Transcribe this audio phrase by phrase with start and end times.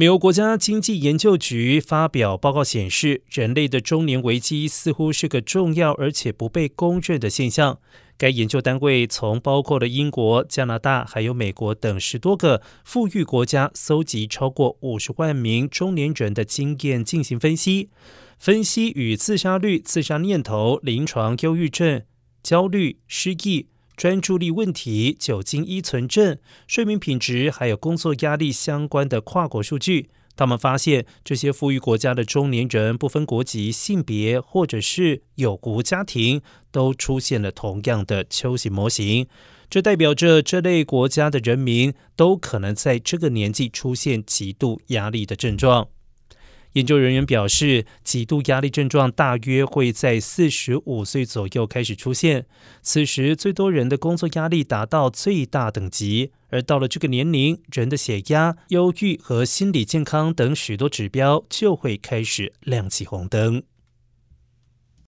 [0.00, 7.78] 美国国家经济研究局发表报告显示，人类的中年危机似乎是个重要而且不被公认的现象。
[8.16, 17.90] 该研究单位从包括了英国、加拿大还有美国等十多个富裕国家搜集超过五十万名中年人的经验进行分析，
[18.38, 22.02] 分析与自杀率、自杀念头、临床忧郁症、
[22.42, 23.66] 焦虑、失忆。
[24.00, 36.40] 专注力问题、酒精依存症、睡眠品质，还有工作压力相关的跨国数据，他们发现这些富裕国家的中年人，不分国籍、性别，或者是有无家庭，
[36.72, 39.26] 都出现了同样的丘形模型。
[39.68, 45.88] 这代表着这类国家的人民都可能在这个年纪出现极度压力的症状。
[46.74, 52.46] 研究人员表示，极度压力症状大约会在四十五岁左右开始出现，
[52.80, 63.62] 此时最多人的工作压力达到最大等级，而到了这个年龄，人的血压、忧郁和心理健康等许多指标就会开始亮起红灯。